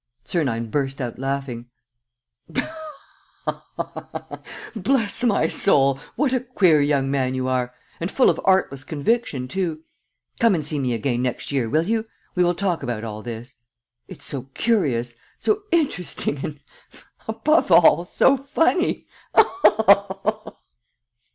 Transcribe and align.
Sernine 0.23 0.67
burst 0.71 0.99
out 0.99 1.19
laughing: 1.19 1.67
"Bless 4.75 5.23
my 5.23 5.47
soul, 5.47 5.99
what 6.15 6.33
a 6.33 6.39
queer 6.39 6.81
young 6.81 7.11
man 7.11 7.35
you 7.35 7.47
are! 7.47 7.75
And 7.99 8.09
full 8.09 8.27
of 8.27 8.41
artless 8.43 8.83
conviction, 8.83 9.47
too! 9.47 9.83
Come 10.39 10.55
and 10.55 10.65
see 10.65 10.79
me 10.79 10.93
again 10.95 11.21
next 11.21 11.51
year, 11.51 11.69
will 11.69 11.83
you? 11.83 12.07
We 12.33 12.43
will 12.43 12.55
talk 12.55 12.81
about 12.81 13.03
all 13.03 13.21
this... 13.21 13.57
it's 14.07 14.25
so 14.25 14.49
curious, 14.55 15.15
so 15.37 15.65
interesting... 15.71 16.39
and, 16.43 16.59
above 17.27 17.71
all, 17.71 18.05
so 18.05 18.37
funny!... 18.37 19.05
Ha, 19.35 19.43
ha, 19.61 19.83
ha, 19.85 20.21
ha!" 20.23 20.53